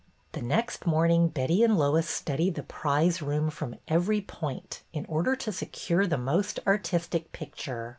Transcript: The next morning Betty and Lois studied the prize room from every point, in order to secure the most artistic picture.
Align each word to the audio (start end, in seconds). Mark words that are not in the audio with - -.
The 0.31 0.41
next 0.41 0.87
morning 0.87 1.27
Betty 1.27 1.61
and 1.61 1.77
Lois 1.77 2.09
studied 2.09 2.55
the 2.55 2.63
prize 2.63 3.21
room 3.21 3.51
from 3.51 3.75
every 3.87 4.19
point, 4.19 4.81
in 4.91 5.05
order 5.05 5.35
to 5.35 5.51
secure 5.51 6.07
the 6.07 6.17
most 6.17 6.57
artistic 6.65 7.31
picture. 7.33 7.89